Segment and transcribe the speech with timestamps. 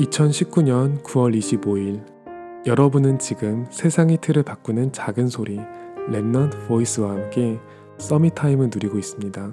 [0.00, 2.02] 2019년 9월 25일
[2.66, 5.60] 여러분은 지금 세상의 틀을 바꾸는 작은 소리
[6.08, 7.58] Remnant Voice와 함께
[7.98, 9.52] Summit Time을 누리고 있습니다.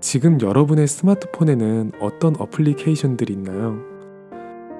[0.00, 3.80] 지금 여러분의 스마트폰에는 어떤 어플리케이션들이 있나요?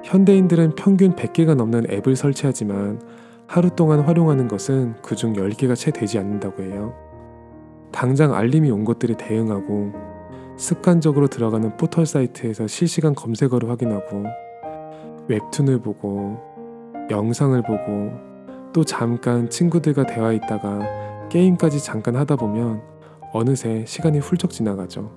[0.04, 3.00] 현대인들은 평균 100개가 넘는 앱을 설치하지만
[3.48, 6.94] 하루 동안 활용하는 것은 그중 10개가 채 되지 않는다고 해요.
[7.90, 10.13] 당장 알림이 온 것들에 대응하고
[10.56, 14.24] 습관적으로 들어가는 포털 사이트에서 실시간 검색어를 확인하고
[15.28, 16.38] 웹툰을 보고
[17.10, 18.12] 영상을 보고
[18.72, 22.82] 또 잠깐 친구들과 대화했다가 게임까지 잠깐 하다 보면
[23.32, 25.10] 어느새 시간이 훌쩍 지나가죠.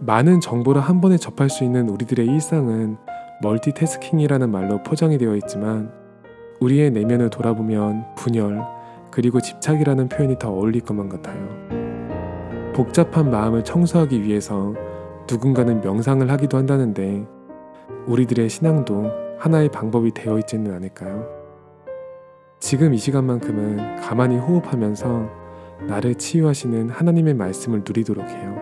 [0.00, 2.96] 많은 정보를 한 번에 접할 수 있는 우리들의 일상은
[3.42, 5.92] 멀티태스킹이라는 말로 포장이 되어 있지만
[6.60, 8.64] 우리의 내면을 돌아보면 분열
[9.10, 11.85] 그리고 집착이라는 표현이 더 어울릴 것만 같아요.
[12.76, 14.74] 복잡한 마음을 청소하기 위해서
[15.26, 17.26] 누군가는 명상을 하기도 한다는데
[18.06, 21.26] 우리들의 신앙도 하나의 방법이 되어 있지는 않을까요?
[22.60, 25.26] 지금 이 시간만큼은 가만히 호흡하면서
[25.88, 28.60] 나를 치유하시는 하나님의 말씀을 누리도록 해요.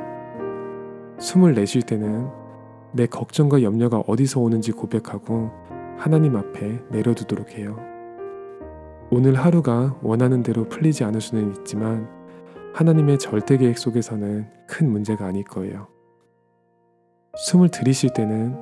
[1.18, 2.28] 숨을 내쉴 때는
[2.92, 5.50] 내 걱정과 염려가 어디서 오는지 고백하고
[5.98, 7.76] 하나님 앞에 내려두도록 해요.
[9.10, 12.23] 오늘 하루가 원하는 대로 풀리지 않을 수는 있지만
[12.74, 15.86] 하나님의 절대 계획 속에서는 큰 문제가 아닐 거예요.
[17.36, 18.60] 숨을 들이쉴 때는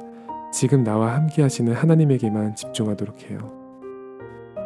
[0.52, 3.38] 지금 나와 함께 하시는 하나님에게만 집중하도록 해요.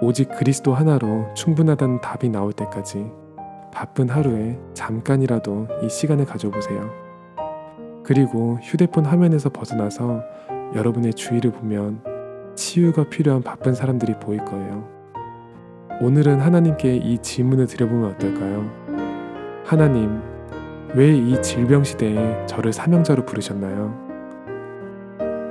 [0.03, 3.07] 오직 그리스도 하나로 충분하다는 답이 나올 때까지
[3.73, 6.91] 바쁜 하루에 잠깐이라도 이 시간을 가져보세요.
[8.03, 10.25] 그리고 휴대폰 화면에서 벗어나서
[10.75, 12.03] 여러분의 주위를 보면
[12.57, 14.89] 치유가 필요한 바쁜 사람들이 보일 거예요.
[16.01, 18.86] 오늘은 하나님께 이 질문을 드려보면 어떨까요?
[19.67, 20.23] 하나님,
[20.95, 23.93] 왜 이 질병 시대에 저를 사명자로 부르셨나요?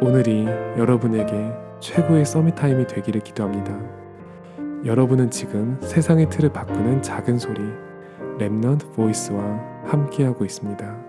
[0.01, 0.45] 오늘이
[0.77, 3.77] 여러분에게 최고의 Summit Time이 되기를 기도합니다.
[4.85, 7.59] 여러분은 지금 세상의 틀을 바꾸는 작은 소리
[8.39, 9.43] Remnant Voice와
[9.83, 11.04] 함께하고 있습니다.